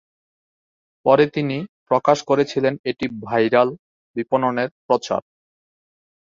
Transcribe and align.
পরে 1.05 1.25
তিনি 1.35 1.57
প্রকাশ 1.89 2.17
করেছিলেন 2.29 2.73
এটি 2.85 3.05
ভাইরাল 3.23 3.69
বিপণনের 4.15 4.69
প্রচার। 4.87 5.21